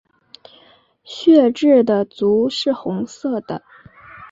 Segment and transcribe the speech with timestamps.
[1.03, 3.61] 血雉的足是红色的。